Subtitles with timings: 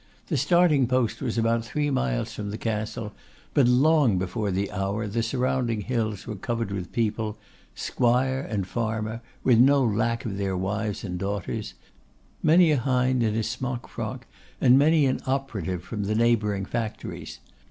[0.29, 3.13] The starting post was about three miles from the Castle;
[3.53, 7.37] but, long before the hour, the surrounding hills were covered with people;
[7.75, 11.75] squire and farmer; with no lack of their wives and daughters;
[12.41, 14.25] many a hind in his smock frock,
[14.59, 17.37] and many an 'operative' from the neighbouring factories.